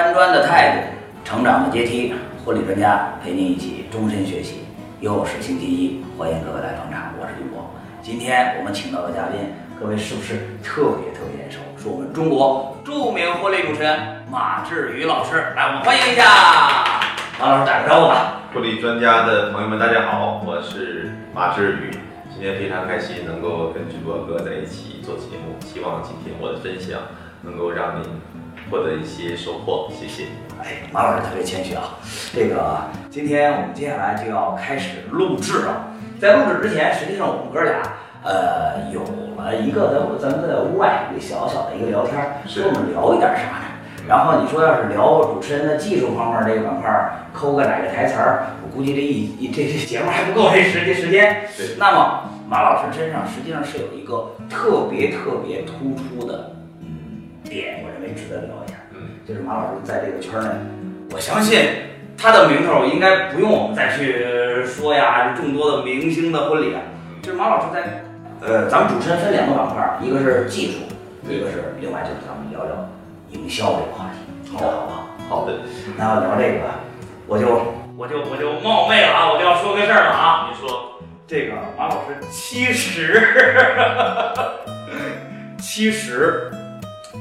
[0.00, 4.64] 搬砖的态度，成长的阶梯，婚礼专家陪您一起终身学习。
[5.00, 7.70] 又是星期一，欢迎各位来捧场，我是雨博。
[8.00, 11.58] 今天我们请到的嘉宾，各位是不是特别特别眼熟？
[11.76, 16.24] 是我们中国著名婚礼主持人马志宇老师，来，我们欢迎一下
[17.38, 18.40] 马老师，打个招呼吧。
[18.54, 21.90] 婚礼专家的朋友们，大家好，我是马志宇。
[22.32, 27.00] 今天非常开心能够跟直播哥在一起做节目，希望今天我的分享
[27.42, 28.08] 能够让您
[28.70, 30.28] 获得一些收获，谢谢。
[30.62, 31.98] 哎，马老师特别谦虚啊。
[32.32, 32.78] 这个
[33.10, 37.82] 今天我们接下来就要开始录制了，在录制之前，实际上我们哥俩
[38.22, 39.00] 呃有
[39.36, 39.88] 了一个
[40.20, 43.66] 在咱们在屋外一个小小的一个聊天，是说我们聊一点啥呢？
[44.06, 51.42] 然后你说要是聊主持人的技术方面这个板块，抠个哪个台词儿，我估计这一一这这节目还不够这时间时间。
[51.56, 58.76] 对那么马老师身上实际上是有一个特别特别突出的嗯点，我认为值得聊一下。
[58.92, 60.50] 嗯，就是马老师在这个圈儿内，
[61.12, 61.60] 我相信
[62.16, 66.80] 他的名头应该不用我们再去说呀，众多的明星的婚礼啊，
[67.22, 68.04] 就是马老师在，
[68.40, 70.78] 呃，咱们主持人分两个板块，一个是技术，
[71.28, 72.88] 一个是另外就是咱们聊聊
[73.30, 75.06] 营销这个话题，好不好？
[75.28, 75.54] 好的，
[75.96, 76.64] 那要聊这个，
[77.26, 77.46] 我就
[77.96, 83.22] 我就我就冒昧了啊，我就要说个事儿了啊，你说，这个马老师其实，
[85.60, 86.50] 其实，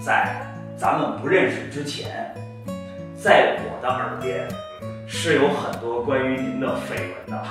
[0.04, 0.28] 在
[0.80, 2.34] 咱们不认识之前，
[3.22, 4.48] 在我的耳边
[5.06, 7.44] 是有很多关于您的绯闻的，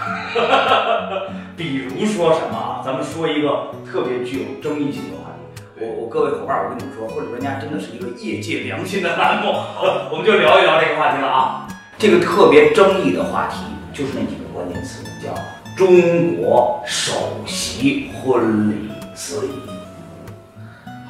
[1.55, 2.81] 比如说什么啊？
[2.83, 5.63] 咱们说一个特别具有争议性的话题。
[5.79, 9.53] 我我各位伙伴儿，我跟你们说，婚礼专家真的是一个业界良心的栏目，
[10.11, 11.69] 我们就聊一聊这个话题了啊。
[11.99, 13.59] 这个特别争议的话题
[13.93, 15.35] 就是那几个关键词，叫
[15.77, 17.13] 中国首
[17.45, 19.51] 席婚礼司仪。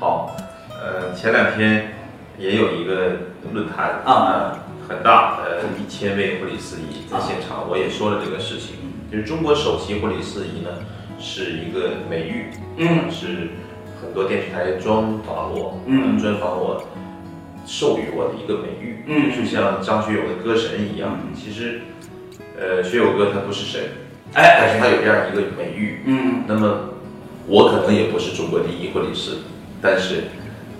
[0.00, 0.34] 好，
[0.70, 1.92] 呃，前两天
[2.38, 3.16] 也有一个
[3.52, 4.54] 论坛啊。
[4.54, 8.76] 呃很大，呃，一千位婚礼司仪在现场，我也说了这个事情，
[9.12, 10.70] 就是中国首席婚礼司仪呢
[11.20, 12.46] 是一个美誉，
[12.78, 13.10] 嗯。
[13.10, 13.50] 是
[14.00, 16.18] 很多电视台专访我，嗯。
[16.18, 16.82] 专访我，
[17.66, 19.30] 授予我的一个美誉，嗯。
[19.36, 21.20] 就像张学友的歌神一样。
[21.34, 21.82] 其实，
[22.58, 23.90] 呃，学友哥他不是神，
[24.32, 26.00] 但哎，是他有这样一个美誉。
[26.06, 26.44] 嗯。
[26.46, 26.94] 那么，
[27.46, 29.32] 我可能也不是中国第一婚礼师，
[29.82, 30.28] 但是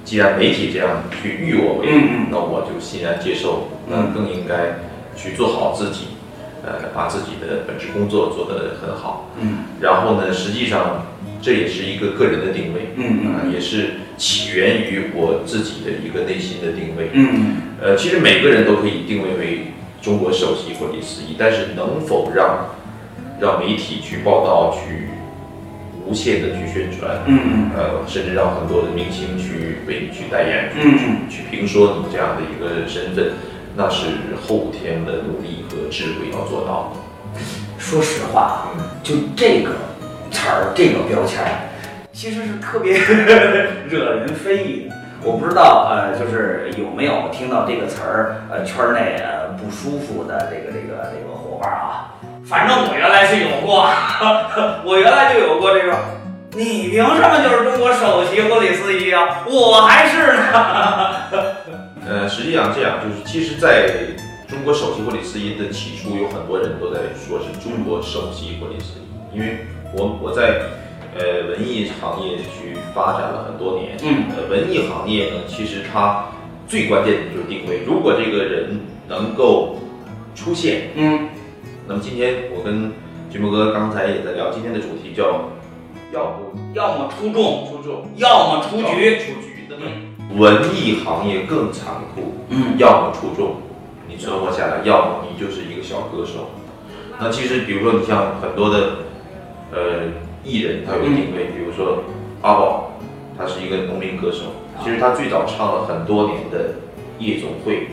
[0.09, 1.87] 既然媒体这样去誉我为，
[2.31, 4.79] 那我就欣然接受，那更应该
[5.15, 6.17] 去做好自己，
[6.65, 9.29] 呃，把自己的本职工作做得很好。
[9.39, 11.05] 嗯然后呢，实际上
[11.43, 17.11] 这也是一个个人的定位，嗯也是起源于我自己的一个内心的定位。
[17.13, 22.71] 嗯呃，其实每个人都可以定位为中国首席婚礼司仪，但是能否让
[23.39, 25.09] 让媒体去报道、去
[26.09, 33.33] 无限的去宣传，嗯呃，甚至让很多的明星去为你去代言，去、嗯去去评说你这样的一个身份，
[33.77, 34.07] 那是
[34.41, 37.41] 后天的努力和智慧要做到的。
[37.77, 39.73] 说实话啊，就这个
[40.31, 41.69] 词儿，这个标签儿，
[42.11, 42.95] 其实是特别
[43.87, 44.97] 惹人非议的。
[45.23, 52.15] 我不知道，呃，就是有没有听到这个词儿，呃，圈内呃不舒服的这个这个这个伙伴儿啊。
[52.49, 53.87] 反正我原来是有过，
[54.83, 55.95] 我原来就有过这个。
[56.57, 59.45] 你凭什么就是中国首席婚礼司仪啊？
[59.47, 60.41] 我还是呢。
[62.09, 63.91] 呃，实际上这样，就是其实在
[64.49, 70.63] 中国首席婚礼司仪的起初，有很多人都在说是中国首席婚礼司仪，因为我我在
[71.19, 76.25] 呃文艺行业去发展了很多年，嗯呃，文艺行业呢，其实它
[76.67, 79.77] 最关键的就是定位，如果这个人能够
[80.35, 81.29] 出现，嗯
[81.89, 82.93] 那么今天我跟
[83.31, 85.49] 君博哥刚才也在聊，今天的主题叫
[86.13, 89.17] 要不要么出众，出众，要么出局。
[89.17, 92.77] 出局，那么文艺行业更残酷，嗯。
[92.77, 93.57] 要么出众，
[94.07, 96.51] 你存活下来，要么你就是一个小歌手。
[97.19, 98.91] 那其实比如说你像很多的
[99.73, 99.79] 呃
[100.45, 102.05] 艺人，他有定位，比如说
[102.43, 102.93] 阿宝，
[103.39, 104.53] 他是一个农民歌手，
[104.85, 106.75] 其实他最早唱了很多年的
[107.19, 107.89] 夜总会，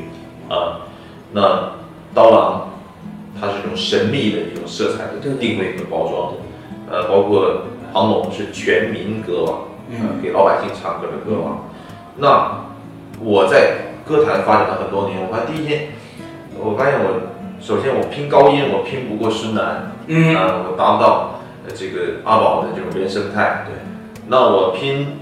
[0.50, 0.82] 啊、
[1.32, 1.72] 那
[2.14, 2.70] 刀郎，
[3.40, 6.34] 他是这种神秘的一种色彩的定位和包装，
[6.90, 9.60] 呃，包括庞龙是全民歌王，
[9.90, 10.22] 嗯。
[10.22, 11.66] 给老百姓唱歌的歌王。
[12.18, 12.66] 那
[13.20, 15.90] 我在歌坛发展了很多年，我发现第一天，
[16.58, 17.22] 我发现我
[17.60, 20.36] 首先我拼高音，我拼不过孙楠，嗯。
[20.36, 23.76] 啊，我达不到呃这个阿宝的这种原生态，对，
[24.28, 25.20] 那我拼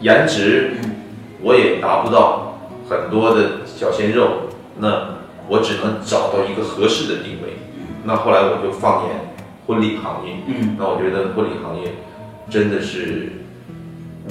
[0.00, 0.94] 颜值，嗯。
[1.40, 2.58] 我也达不到
[2.88, 4.28] 很多的小鲜肉，
[4.78, 5.17] 那
[5.48, 7.56] 我只能找到一个合适的定位。
[8.04, 9.16] 那后来我就放眼
[9.66, 10.76] 婚礼行业，嗯。
[10.78, 11.92] 那我觉得婚礼行业
[12.48, 13.32] 真的是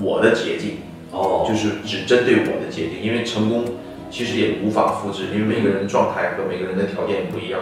[0.01, 0.77] 我的捷径，
[1.11, 1.45] 哦。
[1.47, 3.65] 就是只针对我的捷径，因为成功
[4.09, 7.61] 其实也无法复制，因为每个人的状态和每个人的条件不一样。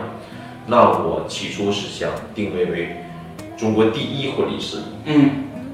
[0.67, 2.95] 那我起初是想定位为
[3.57, 5.29] 中国第一婚礼司仪，嗯。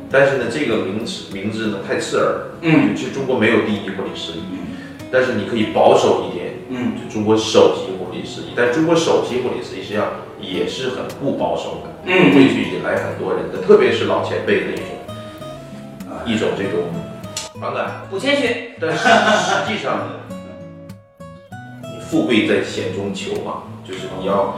[0.09, 2.95] 但是呢，这个名词名字呢太刺耳，嗯。
[2.95, 4.41] 其实中国没有第一婚礼司仪，
[5.11, 10.07] 但是你可以保守一点，嗯就中国首席婚礼司仪，但中国首席婚礼司仪实际上
[10.39, 14.85] 也是很不保守的，嗯会去引来很多人的，特别是老前辈的一种
[16.09, 16.89] 啊一种这种
[17.59, 18.01] 反感。
[18.09, 18.71] 不谦虚。
[18.79, 20.05] 但是实际上呢，
[21.83, 24.57] 你富贵在险中求嘛，就是你要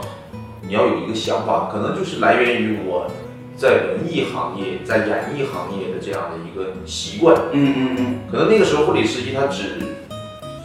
[0.62, 3.10] 你要有一个想法，可能就是来源于我
[3.56, 7.36] 在文艺行业、在演艺行业的这样的一个习惯。
[7.52, 9.93] 嗯嗯嗯可能那个时候婚礼司仪他只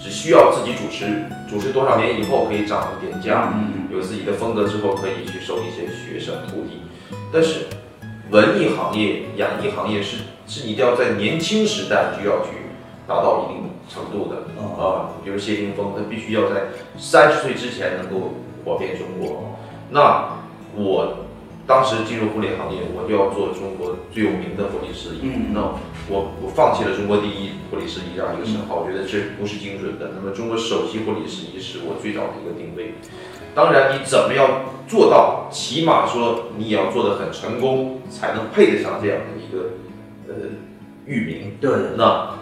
[0.09, 1.05] 只需要自己主持，
[1.47, 6.81] 主持多少年以后可以涨一点价，嗯有自己的风格之后可以去收一些学生徒弟。
[7.31, 7.67] 但是
[8.31, 10.17] 文艺行业、演艺行业是
[10.47, 12.49] 是一定要在年轻时代就要去
[13.07, 16.63] 达到一定程度的哦啊，比如谢霆锋，他必须要在
[16.97, 18.33] 三十岁之前能够
[18.65, 19.55] 火遍中国。
[19.91, 20.39] 那
[20.75, 21.19] 我
[21.67, 25.19] 当时进入婚礼行业，我就要做中国最有名的婚礼司仪。
[25.23, 25.61] 嗯那
[26.09, 30.11] 我我放弃了中国第一婚礼司仪这样一个称号，我觉得这不是精准的。
[30.15, 32.95] 那么中国首席婚礼司仪是我最早的一个定位。
[33.55, 39.73] 当然，你怎么样做到，起码说你也要做得很成功，才能配得上这样的一个
[40.27, 40.49] 呃
[41.05, 41.57] 域名。
[41.59, 42.35] 对对那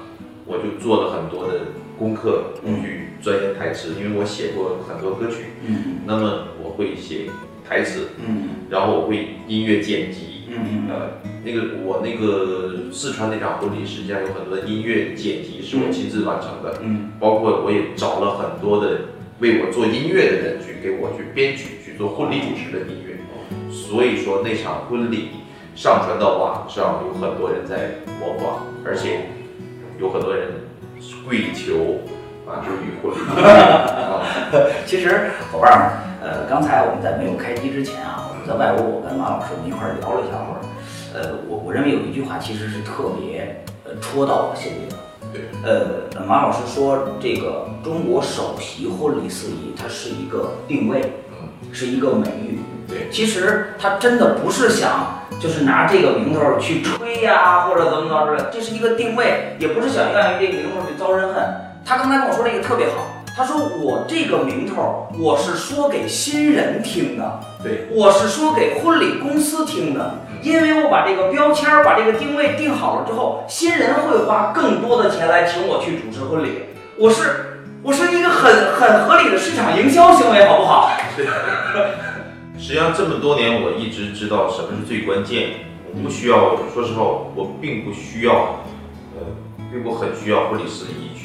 [0.46, 1.60] 我就做了很多的
[1.98, 7.30] 功课，我去钻研台词，因为我写过很多歌曲，嗯那么我会写
[7.68, 11.10] 台词，嗯然后我会音乐剪辑，嗯呃，
[11.44, 17.12] 那个我那个四川那场婚礼，实际上有很多的音乐剪辑是我亲自完成的，嗯。
[17.20, 19.02] 包括我也找了很多的
[19.40, 23.18] 为我做音乐的人去给我去编曲，去做婚礼主持的音乐。
[23.72, 25.30] 所以说那场婚礼
[25.74, 29.28] 上传到网上，有很多人在模仿，而且
[30.00, 30.48] 有很多人
[31.26, 32.02] 跪求
[32.46, 33.44] 啊，就是与婚礼。
[33.44, 34.24] 啊，
[34.86, 35.90] 其实伙伴们，
[36.22, 40.64] 呃，刚才我们在没有开机之前啊，我们在外屋，我跟马老师我们一块儿聊了一下会儿。
[41.14, 44.96] 呃，我我认为有一句话其实是特别呃戳到我心里的。
[45.34, 45.42] 对。
[45.64, 52.60] 呃，马老师说这个中国首席婚礼司仪，它是一个定位，嗯，是一个美誉。
[52.88, 53.10] 对。
[53.12, 61.44] 其实他真的不是想就是拿这个名头去吹呀、或者怎么着之类的，这是一个定位，也不是想愿意这个名头去遭人恨。
[61.84, 76.64] 他刚才跟我说这个特别好，他说我这个名头我是说给新人听的，对，我是说给婚礼公司听的，因为我把这个标签儿、把这个定位定好了之后，新人会花更多的钱来请我去主持婚礼。
[76.98, 80.90] 我是我是一个很很合理的市场营销行为，好不好？
[81.16, 81.26] 对
[82.60, 85.50] 实际上这么多年，我一直知道什么是最关键。
[85.94, 87.04] 我不需要，说实话，
[87.36, 88.34] 我并不需要，
[89.16, 89.22] 呃，
[89.72, 91.16] 并不很需要婚礼司仪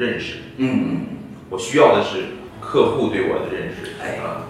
[0.00, 0.36] 认识。
[0.56, 1.00] 嗯
[1.50, 3.92] 我需要的是客户对我的认识。
[4.00, 4.48] 哎啊，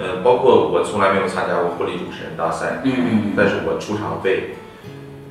[0.00, 4.54] 呃，包括我从来没有参加过婚礼主持人大赛，嗯嗯但是我出场费，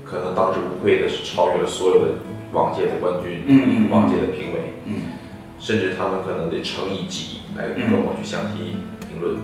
[0.04, 2.12] 可能当之无愧的是超越了所有的
[2.54, 4.94] 往届的冠军，嗯嗯嗯往届的评委，嗯
[5.60, 8.78] 甚至他们可能得乘以几来跟我去相提
[9.08, 9.38] 评论。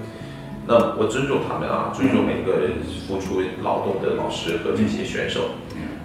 [0.68, 2.70] 那我尊重他们啊，尊重每个
[3.08, 5.56] 付出劳动的老师和这些选手。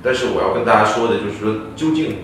[0.03, 2.17] 但是我要跟大家说的就是说，究竟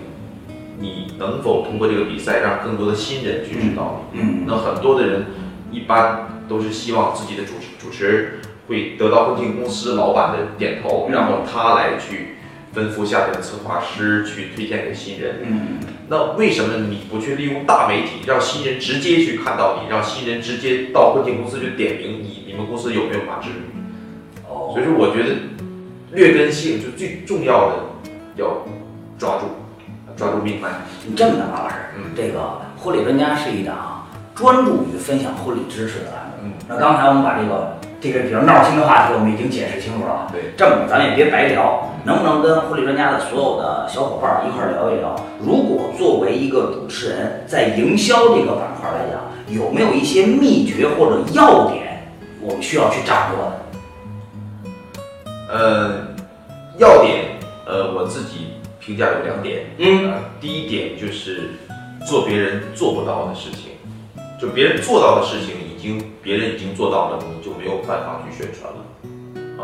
[0.79, 4.19] 你能否通过这个比赛让更多的新人去知道你？
[4.21, 5.25] 嗯那很多的人
[5.71, 8.31] 一般都是希望自己的主持主持人
[8.67, 12.35] 会得到婚庆公司老板的点头，然后他来去
[12.75, 15.35] 吩咐下面的策划师去推荐给新人。
[15.45, 23.49] 嗯那为什么你不去利用大媒体，让新人直接去看到你，让新人直接到婚庆公司去点名你你们公司有没有马志？
[24.47, 25.35] 哦所以说，我觉得
[26.11, 27.75] 劣根性就最重要的
[28.35, 28.63] 要
[29.17, 29.45] 抓住，
[30.15, 30.69] 抓住命脉。
[31.05, 36.43] 你这么的，马老师，嗯这个婚礼专家是一档专注于分享婚礼知识的栏目。
[36.43, 40.27] 嗯，那刚才我们把这个这个比较闹心的话题，我们已经解释清楚了。
[40.31, 45.15] 对，这么咱们也别白聊，能不能跟婚礼专家的所有的小伙伴儿一块儿聊一聊？
[45.39, 52.05] 如果作为一个主持人，在营销这个板块来讲，有没有一些秘诀或者要点，
[52.41, 53.59] 我们需要去掌握的？
[55.53, 56.07] 呃，
[56.77, 57.25] 要点，
[57.65, 58.55] 呃，我自己
[58.85, 59.65] 评价有两点。
[59.77, 61.51] 嗯呃，第一点就是
[62.05, 63.71] 做别人做不到的事情，
[64.41, 68.79] 就别人做到的事情已经别人已经做到了，你就没有办法去宣传了。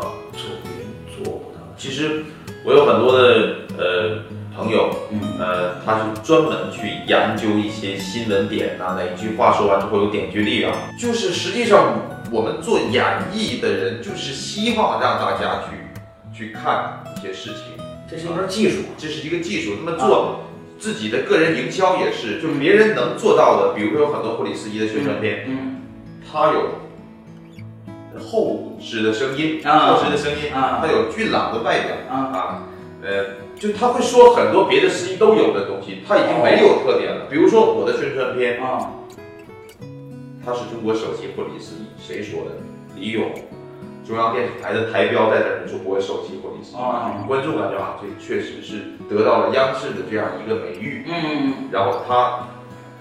[0.32, 1.60] 做别人做不到。
[1.76, 2.24] 其实
[2.64, 4.22] 我有很多的呃
[4.56, 10.72] 朋友，嗯呃，他是专门去研究一些新闻点呐、哪一句话说完之后有点击率啊。
[10.98, 12.00] 就是实际上
[12.30, 18.82] 我们做演绎的人，就是希望让大家去去看一些事情，这是一门技术。
[18.98, 19.74] 这是一个技术。
[19.84, 20.40] 那么做
[20.78, 25.82] 自己的个人营销也是，就别人能做到的，比如说有很多护理司机的宣传片，嗯
[26.32, 32.62] 他有厚实的声音，啊厚实的声音，啊他有俊朗的外表啊啊，
[33.02, 33.24] 呃，
[33.56, 37.26] 就他会说很多别的司机都有的东西，他已经没有特点了。
[37.30, 38.90] 比如说我的宣传片，啊
[40.44, 42.52] 他是中国首席护理司机，谁说的？
[42.96, 43.30] 李咏，
[44.10, 51.06] 中央电视台的台标在这儿，中国首席婚礼司机，啊观众感觉啊，这确实是得到了央视的这样一个美誉。
[51.06, 52.40] 嗯然后他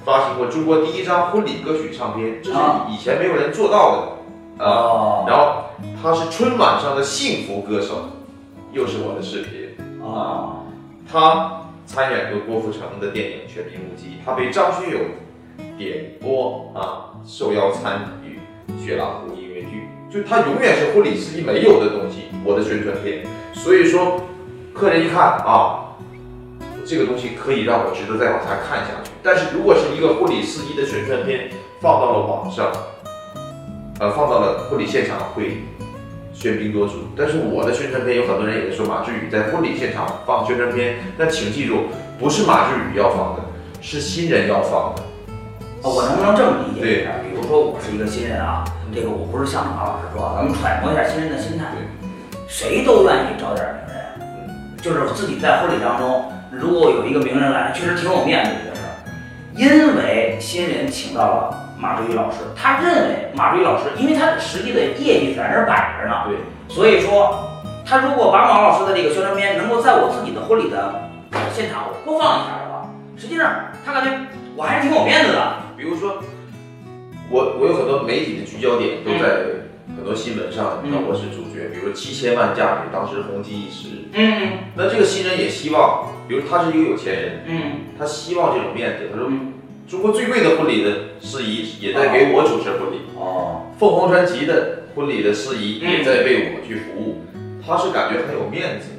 [0.06, 4.20] 发行过中国第一张婚礼歌曲唱片，这是啊以前没有人做到
[4.58, 4.70] 的啊。
[4.70, 5.64] 哦然后
[6.00, 8.04] 他是春晚上的幸福歌手，
[8.72, 10.06] 又是我的视频。
[10.06, 10.58] 啊
[11.12, 15.00] 他参演过郭富城的电影《全民目击》，他被张学友
[15.76, 18.38] 点播啊，受邀参与
[18.86, 19.34] 《雪狼湖》
[20.10, 23.26] 就他永远是婚礼司机没有的东西，我的宣传片。
[23.54, 24.22] 所以说，
[24.74, 25.96] 客人一看啊，
[26.84, 29.12] 这个东西可以让我值得再往下看下去。
[29.22, 31.50] 但是如果是一个婚礼司机的宣传片
[31.80, 32.72] 放到了网上，
[34.00, 35.62] 呃，放到了婚礼现场会
[36.34, 36.94] 喧宾夺主。
[37.16, 41.84] 但是我的宣传片有很多人也说马志宇在婚礼现场放宣传片，但请记住，
[42.18, 43.44] 不是马志宇要放的，
[43.80, 45.04] 是新人要放的。
[45.82, 47.12] 哦，我能不能这么理解一下？
[47.24, 51.66] 比如说我是一个新人啊，这个我不是像马老师说，咱们揣摩一下新人的心态，
[52.50, 54.52] 谁都愿意找点名人，
[54.84, 58.92] 就是自己在婚礼当中，如果有一个名人来，确实挺有面子的一个事儿。
[59.56, 66.36] 因为新人请到了马志宇老师，他认为马志宇老师，因为他实际的业绩在那儿摆着呢，对，
[66.68, 67.40] 所以说
[67.86, 71.08] 他如果把马老师的这个宣传片能够在我自己的婚礼的
[71.54, 73.50] 现场播放一下的话，实际上
[73.86, 74.12] 他感觉
[74.58, 75.54] 我还是挺有面子的。
[75.80, 76.22] 比如说，
[77.32, 79.64] 我我有很多媒体的聚焦点都在
[79.96, 81.70] 很多新闻上，嗯那我是主角。
[81.72, 84.10] 比如说七千万嫁女，当时红极一时。
[84.12, 87.62] 嗯那这个新人也希望，比如他是一个有钱人，嗯
[87.98, 89.08] 他希望这种面子。
[89.10, 89.54] 他说，嗯，
[89.88, 97.24] 中国最贵的婚礼的司仪也在给我主持婚礼，哦，凤凰传奇的婚礼的司仪嗯也在为我去服务。
[97.66, 98.99] 他是感觉很有面子，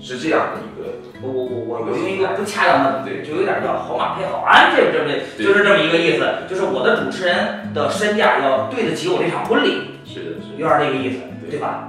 [0.00, 0.96] 是这样的一个。
[1.22, 10.58] 我我我我我用一个不恰当的对就有点叫好马配好鞍，这这这对就是这么一个意思，就是我的主持人的身价要对得起我这场婚礼，是的，是的。
[10.58, 11.88] 有点这个意思，对对吧？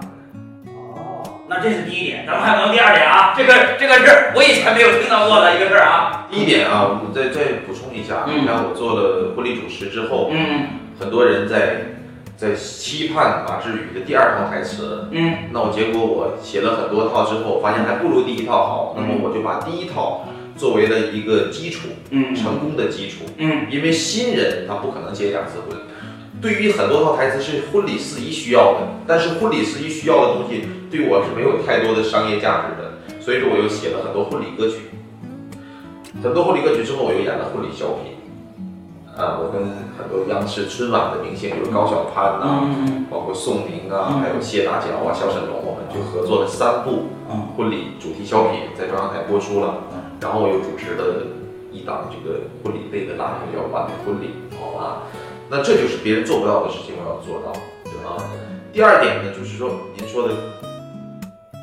[0.67, 3.33] 哦，那这是第一点，咱们还有没有第二点啊？
[3.37, 6.25] 这个这个是我以前没有听到过的一个事儿啊。
[6.31, 11.99] 第一点啊，我们再再补充一下，嗯你看我做了婚礼主持之后，嗯很多人在
[12.37, 15.49] 在期盼马志宇的第二套台词，嗯。
[15.51, 22.35] 那我结果我写了很多套之后，发现还不如第一套好，那嗯么我就把第一套作为了一个基础，嗯。
[22.35, 23.65] 成功的基础，嗯。
[23.71, 25.75] 因为新人他不可能结两次婚。
[26.39, 34.75] 对于很多套台词是婚礼司仪需要的，但是婚礼司仪需要的东西对我是没有太多的商业价值的，所以说我又写了很多婚礼歌曲。
[36.21, 38.13] 很多婚礼歌曲之后，我又演了婚礼小品，
[39.17, 39.65] 啊，我跟
[39.97, 49.75] 很多央视春晚的明星，比如高晓攀呐、嗯包括宋宁啊，嗯还有谢大脚啊、小沈龙，我们就合作了三部嗯婚礼主题小品，在中央台播出了。
[49.93, 51.27] 嗯然后我又主持了
[51.71, 54.33] 一档这个婚礼类的栏目，叫《完美婚礼》。
[54.59, 55.03] 好吧，
[55.47, 58.23] 那这就是别人做不到的事情，我要做到，对吧？
[58.73, 60.33] 第二点呢，就是说您说的，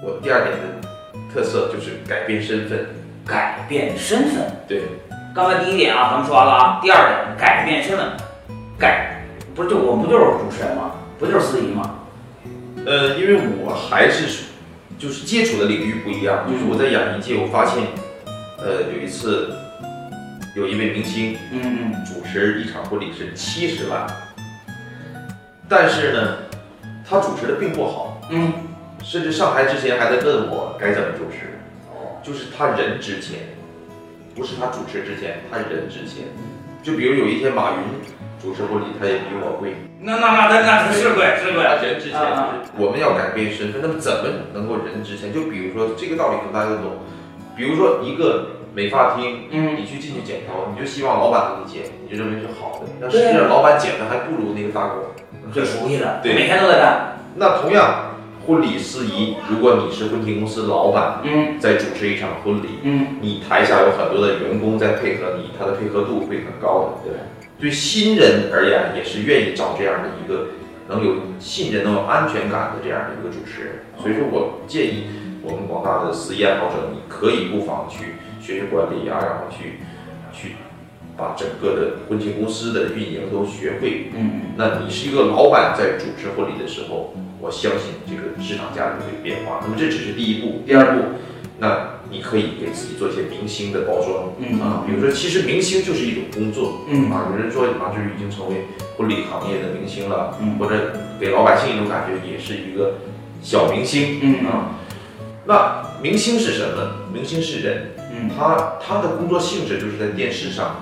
[0.05, 0.89] 我第二点的
[1.33, 2.87] 特色就是改变身份。
[3.27, 4.45] 改变身份。
[4.69, 4.83] 对，
[5.35, 6.79] 刚才第一点啊，咱们说完了啊。
[6.81, 8.07] 第二点，改变身份，
[8.79, 10.93] 改不是就我不就是主持人吗？
[11.19, 11.97] 不就是司仪吗？
[12.87, 14.45] 呃，因为我还是
[14.97, 17.83] 就是接触的领域不一样，就是我在演艺界，我发现，
[18.59, 19.57] 呃，有一次
[20.55, 24.07] 有一位明星嗯嗯主持一场婚礼是七十万，
[25.69, 26.37] 但是呢，
[27.09, 28.53] 他主持的并不好，嗯，
[29.03, 31.59] 甚至上台之前还在问我该怎么主持，
[31.91, 33.41] 哦，就是他人之前，
[34.35, 36.25] 不是他主持之前，他人之前，
[36.83, 37.79] 就比如有一天马云
[38.41, 41.65] 主持婚礼，他也比我贵，那那那那那是贵是贵。
[41.65, 45.33] 他人之前啊就是我们要改变身份，那么怎么能够人之前？
[45.33, 46.99] 就比如说这个道理，可能大家都懂，
[47.57, 49.49] 比如说一个美发厅。
[49.51, 52.91] 嗯你去进去剪头，你就希望老板给你剪，你就认为是好的。
[53.01, 55.03] 但实际上，老板剪的还不如那个大工。
[55.53, 57.19] 最熟悉的，对每天都在干。
[57.37, 58.14] 那同样，
[58.47, 67.11] 婚礼司仪，如果你是婚庆公司老板，嗯在主持一场婚礼，嗯，你台下有很多的员工在配合你，他的配合度会很高的。
[67.11, 67.15] 对，
[67.59, 70.49] 对新人而言，也是愿意找这样的一个
[70.89, 73.73] 能有信任、能有安全感的这样的一个主持人。
[73.97, 75.05] 所以说我建议
[75.43, 79.81] 我们广大的司仪爱好者，你可以不妨去学学管理啊，然后去
[80.33, 80.57] 去
[81.17, 84.11] 把整个的婚庆公司的运营都学会。
[84.15, 89.61] 嗯那你是一个老板，在主持婚礼的时候，我相信这个市场价值会变化。
[89.63, 91.03] 那么这只是第一步，第二步，
[91.59, 94.59] 那你可以给自己做一些明星的包装嗯。
[94.63, 97.11] 啊，比如说，其实明星就是一种工作，嗯。
[97.11, 98.65] 啊，有人说啊就是已经成为
[98.97, 100.57] 婚礼行业的明星了，嗯。
[100.59, 102.95] 或者给老百姓一种感觉也是一个
[103.43, 104.47] 小明星，嗯。
[104.47, 104.81] 啊，
[105.45, 107.13] 那明星是什么？
[107.13, 108.31] 明星是人，嗯。
[108.35, 110.81] 他他的工作性质就是在电视上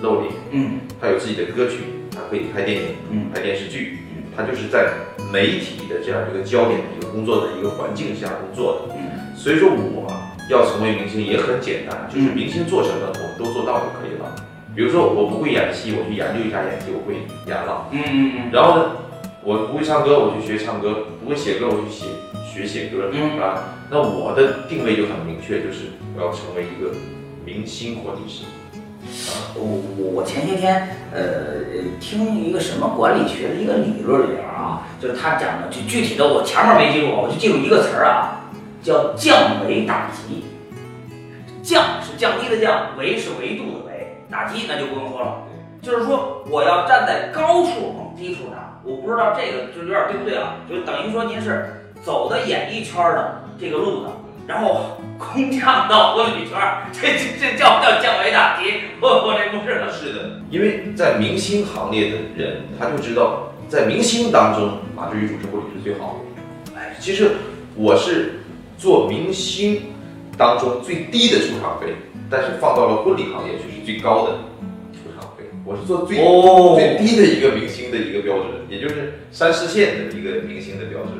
[0.00, 0.80] 露脸，嗯。
[0.98, 1.76] 他有自己的歌曲，
[2.10, 3.26] 他可以拍电影，嗯。
[3.34, 3.98] 拍电视剧，
[4.38, 4.92] 他就是在
[5.32, 8.94] 媒体的这样一个焦点的一个工作的一个环境下工作的。
[8.94, 10.10] 嗯所以说我
[10.50, 14.34] 要成为明星也很简单，就是明星做什么我们都做到就可以了。
[14.74, 17.14] 比如说我不会演戏，我去研究一下演戏，我会
[17.46, 17.86] 演了。
[17.92, 18.90] 嗯嗯嗯然后呢，
[19.44, 20.90] 我不会唱歌，我去学唱歌；
[21.22, 22.06] 不会写歌，我去写
[22.44, 23.78] 学写歌，嗯啊。
[23.90, 26.90] 那我的定位就很明确，就是我要成为一个
[27.44, 28.42] 明星婚礼师。
[29.54, 29.62] 我
[29.96, 31.20] 我我前些天呃
[32.00, 38.44] 听一个什么管理学的一个理论里边啊，就是他讲的就具体的我前面没记住，我就记住一个词儿啊，
[38.82, 40.44] 叫降维打击。
[41.62, 45.42] 降是降低的降，维是维度的维，打击那就不用说了。
[45.82, 50.56] 就是说我要站在高处往低处打，我不知道这个就有点对不对啊？
[50.68, 54.06] 就等于说您是走的演艺圈的这个路子，
[54.48, 58.72] 然后空降到婚礼圈儿， 这这这叫不叫降维打击？
[58.98, 59.92] 我我这不是的。
[59.92, 66.74] 是的，因为在明星行列的人，他就知道在明星当中，马志宇主持婚礼是最好的。
[66.80, 67.32] 哎，其实
[67.76, 68.40] 我是
[68.78, 69.82] 做明星
[70.38, 71.94] 当中最低的出场费，
[72.30, 74.38] 但是放到了婚礼行业却是最高的
[74.94, 75.44] 出场费。
[75.66, 81.12] 我是做最、哦最低的一个明星的一个标准，也就是三四线的一个明星的标准。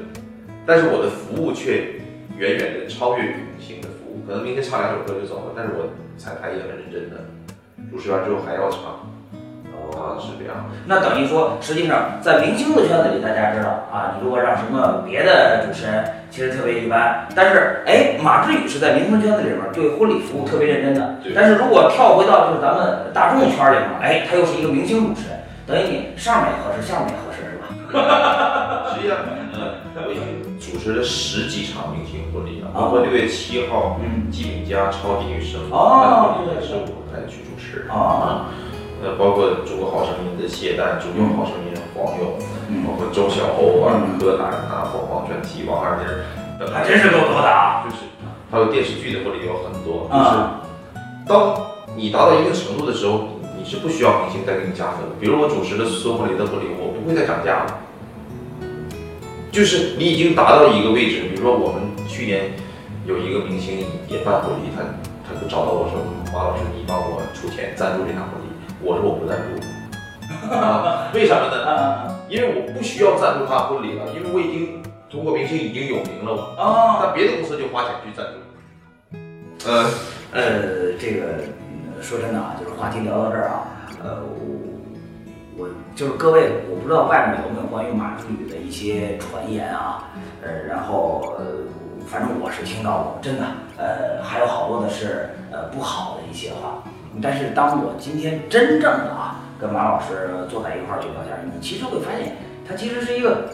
[0.64, 1.94] 但是我的服务却
[2.38, 4.22] 远远的超越于明星的服务。
[4.26, 7.16] 可能明天唱两首歌就走了，但是我彩排也很认真的，
[7.90, 9.04] 主持完之后还要唱。
[9.88, 10.68] 啊，是这样。
[10.86, 17.26] 那等于说，实际上在明星的圈子里，大家知道啊，你如果让什么别的主持人，其实特别一般。
[17.34, 21.32] 但是，哎，马志宇是在明星圈子里面对婚礼服务特别认真的对。
[21.34, 27.27] 但是如果跳回到就是咱们大众圈里面，哎，他又是一个明星主持人，等于你上面也合适，下面也合？
[28.94, 29.16] 实际上，
[29.54, 29.74] 嗯，
[30.06, 37.88] 我已经主持了十几场明星婚礼了，哦包括六月七号嗯，季敏佳超级女声哦那个婚礼也是我来去主持。
[37.88, 38.48] 啊，
[39.02, 42.36] 呃，包括中国好声音的谢丹，中国好声音黄勇，
[42.68, 46.04] 嗯包括周晓鸥啊、嗯柯南啊、凤凰传奇、王二妮
[46.72, 47.84] 还真是够多的啊。
[47.84, 48.02] 就是
[48.50, 50.60] 还有电视剧的婚礼有很多，就是啊，
[51.26, 51.54] 当
[51.96, 55.12] 你达到一定程度的时候，你是不需要明星再给你加分的。
[55.20, 57.80] 比如我主持的孙红雷的婚礼，我不会再涨价了。
[59.50, 62.52] 就是你已经达到一个位置，比如说我们去年
[63.06, 64.82] 有一个明星也办婚礼，他
[65.26, 68.48] 他就找到我说马老师，你帮我出钱赞助这场婚礼。
[68.80, 71.64] 我说我不赞助，啊，为什么呢？
[71.66, 76.62] 啊因为我不需要赞助他婚礼了，因为我已经通过明星已经有名了嘛。
[76.62, 79.66] 啊，那别的公司就花钱去赞助。
[79.66, 79.86] 呃，
[80.32, 81.40] 呃，这个
[81.72, 83.64] 嗯说真的啊，就是话题聊到这儿啊，
[84.04, 84.77] 呃，我
[85.58, 90.04] 我就是各位，我不知道外面有没有关于马志宇的一些传言啊，
[90.40, 91.66] 呃，然后呃，
[92.06, 93.44] 反正我是听到过，真的，
[93.76, 96.84] 呃，还有好多的是呃不好的一些话，
[97.20, 103.48] 但是当我今天真正的啊跟马老师坐在一块儿去聊天，你其实会发现，他其实是一个。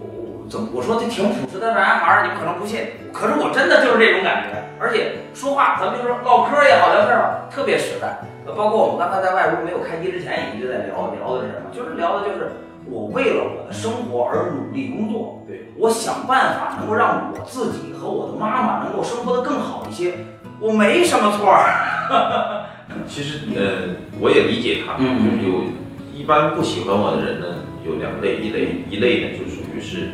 [0.00, 2.80] 我怎么我说他挺朴实的男孩儿，你们可能不信，
[3.12, 8.18] 可是我真的就是这种感觉，而且说话咱们就说唠嗑也好，聊天儿吧，特别实在。
[8.46, 11.70] 呃包括我们刚才在外屋没有开机之前也一直在聊，聊的是什么？
[11.72, 12.52] 就是聊的就是
[12.86, 20.14] 我为了我的生活而努力工作，对我想办法能够让我自己和我的妈妈能够生活的更好一些，
[20.58, 21.68] 我没什么错儿。
[23.06, 25.62] 其实，呃，我也理解他，嗯就是有
[26.12, 27.46] 一般不喜欢我的人呢，
[27.86, 30.08] 有两类，一类一类呢就属于是，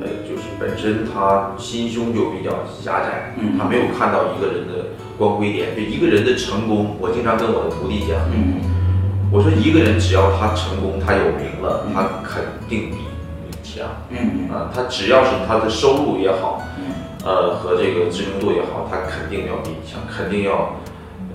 [0.00, 4.86] 呃，就是本身他心胸就比较狭窄，嗯他没有看到一个人的
[5.20, 6.96] 光辉点，就一个人的成功。
[6.98, 8.56] 我经常跟我的徒弟讲，嗯。
[9.30, 11.92] 我说一个人只要他成功，他有名了，嗯。
[11.92, 13.84] 他肯定比你强。
[14.08, 14.48] 嗯。
[14.48, 16.88] 啊，他只要是他的收入也好，嗯。
[17.22, 20.80] 呃，和这个知名度也好，他肯定要比你强，肯定要，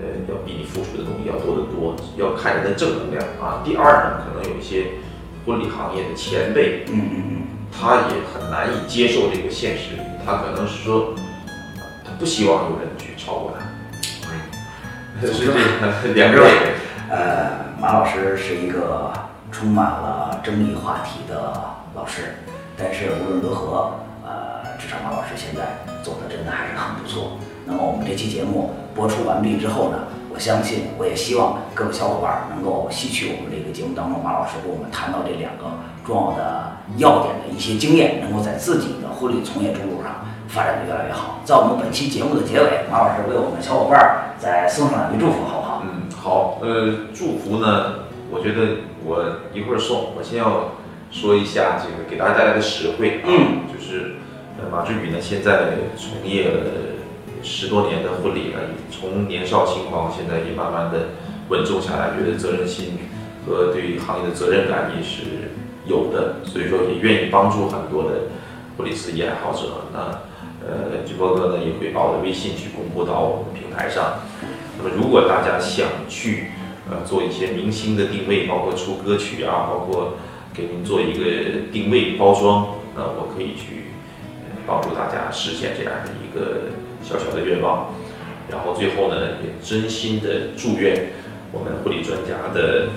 [0.02, 3.22] 呃，要比你付出的东西要多得多，要看人的正能量。
[3.40, 3.62] 啊。
[3.64, 4.98] 第二呢，可能有一些
[5.46, 7.22] 婚礼行业的前辈，嗯嗯。
[7.70, 9.94] 他也很难以接受这个现实，
[10.26, 11.14] 他可能是说，
[12.04, 13.65] 他不希望有人去超过他，
[15.32, 16.74] 是这个两个类人。
[17.08, 17.50] 呃，
[17.80, 19.12] 马老师是一个
[19.50, 21.52] 充满了争议话题的
[21.94, 22.34] 老师，
[22.76, 25.62] 但是无论如何，呃，至少马老师现在
[26.02, 27.38] 做的真的还是很不错。
[27.64, 29.98] 那么我们这期节目播出完毕之后呢，
[30.34, 35.64] 我相信，我也希望各位小伙伴能够吸取我们这个节目当中马老师给我们谈到这两个
[36.04, 41.40] 重要的要点的一些经验，能够在自己的婚礼从业之路上发展的越来越好。
[41.44, 45.82] 在我们本期节目的结尾，马老师为我们小伙伴儿再送上两句祝福，好不好？
[45.84, 50.72] 嗯，好，呃，祝福呢，我觉得我一会儿送，我先要
[51.10, 54.16] 说一下这个给大家带来的实惠啊，嗯就是
[54.58, 56.60] 呃马志宇呢现在从业了
[57.42, 61.08] 十多年的婚礼了，从年少轻狂现在也慢慢的
[61.48, 62.98] 稳重下来，觉得责任心
[63.46, 65.52] 和对于行业的责任感也是
[65.86, 68.10] 有的，所以说也愿意帮助很多的
[68.76, 69.86] 婚礼司仪爱好者。
[69.92, 70.20] 那
[70.68, 74.20] 呃，直播哥呢也会把我的微信去公布到我们平台上。
[74.78, 76.50] 那么如果大家想去
[76.90, 80.14] 呃做一些明星的定位，包括出歌曲啊，包括
[80.52, 83.86] 给您做一个定位包装，那我可以去
[84.66, 87.94] 帮助大家实现这样的一个小小的愿望。
[88.50, 91.10] 然后最后呢，也真心的祝愿
[91.52, 92.88] 我们婚礼专家的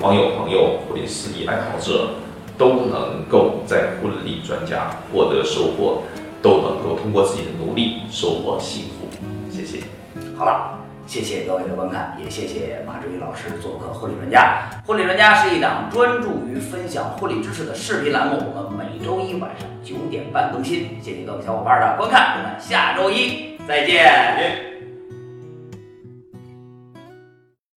[0.00, 2.10] 网友朋友、婚礼司仪爱好者
[2.58, 6.02] 都能够在婚礼专家获得收获，
[6.42, 9.06] 都能够通过自己的努力收获幸福。
[9.50, 9.80] 谢谢。
[10.36, 14.68] 好了，谢谢各位的观看，也谢谢马志宇老师做客婚礼专家。
[14.86, 20.98] 婚礼专家是一档专注于分享婚礼知识的视频栏目，我们每周一晚上九点半更新。
[21.02, 24.67] 谢谢各位小伙伴的观看，我们下周一再见。